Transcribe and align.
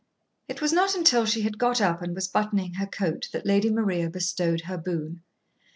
It 0.47 0.63
was 0.63 0.73
not 0.73 0.95
until 0.95 1.27
she 1.27 1.41
had 1.43 1.59
got 1.59 1.79
up 1.79 2.01
and 2.01 2.15
was 2.15 2.27
buttoning 2.27 2.73
her 2.73 2.87
coat 2.87 3.29
that 3.33 3.45
Lady 3.45 3.69
Maria 3.69 4.09
bestowed 4.09 4.61
her 4.61 4.79
boon. 4.79 5.21